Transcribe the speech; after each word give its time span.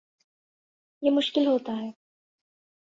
یہ 1.03 1.11
مشکل 1.11 1.47
ہوتا 1.47 1.75
ہے 1.77 1.89